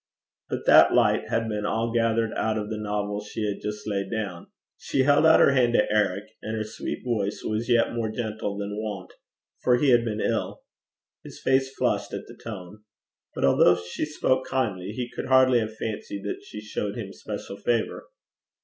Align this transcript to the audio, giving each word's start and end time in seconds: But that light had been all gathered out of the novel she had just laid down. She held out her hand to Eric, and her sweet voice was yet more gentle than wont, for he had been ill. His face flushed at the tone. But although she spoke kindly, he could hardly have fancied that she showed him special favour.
But 0.49 0.65
that 0.65 0.95
light 0.95 1.29
had 1.29 1.47
been 1.47 1.63
all 1.63 1.91
gathered 1.93 2.33
out 2.33 2.57
of 2.57 2.71
the 2.71 2.79
novel 2.79 3.21
she 3.23 3.45
had 3.45 3.61
just 3.61 3.87
laid 3.87 4.09
down. 4.09 4.47
She 4.75 5.03
held 5.03 5.27
out 5.27 5.39
her 5.39 5.51
hand 5.51 5.73
to 5.73 5.85
Eric, 5.91 6.23
and 6.41 6.55
her 6.57 6.63
sweet 6.63 7.03
voice 7.05 7.43
was 7.45 7.69
yet 7.69 7.93
more 7.93 8.09
gentle 8.09 8.57
than 8.57 8.79
wont, 8.81 9.13
for 9.61 9.75
he 9.75 9.89
had 9.89 10.03
been 10.03 10.19
ill. 10.19 10.63
His 11.23 11.39
face 11.39 11.71
flushed 11.75 12.13
at 12.15 12.25
the 12.25 12.35
tone. 12.35 12.81
But 13.35 13.45
although 13.45 13.75
she 13.75 14.05
spoke 14.05 14.47
kindly, 14.47 14.89
he 14.89 15.07
could 15.07 15.27
hardly 15.27 15.59
have 15.59 15.77
fancied 15.77 16.23
that 16.23 16.41
she 16.41 16.61
showed 16.61 16.95
him 16.95 17.13
special 17.13 17.57
favour. 17.57 18.05